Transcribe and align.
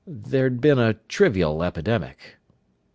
There'd 0.07 0.61
been 0.61 0.79
a 0.79 0.95
trivial 0.95 1.61
epidemic.... 1.61 2.37